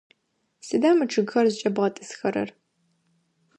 Сыда 0.67 0.89
мы 0.97 1.05
чъыгхэр 1.11 1.45
зыкӏэбгъэтӏысхэрэр? 1.53 2.49